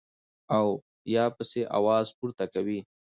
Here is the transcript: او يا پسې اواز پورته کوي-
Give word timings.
او 0.57 0.65
يا 1.15 1.23
پسې 1.35 1.61
اواز 1.77 2.05
پورته 2.17 2.45
کوي- 2.53 2.79